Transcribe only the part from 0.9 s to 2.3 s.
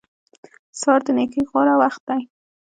د نېکۍ غوره وخت دی.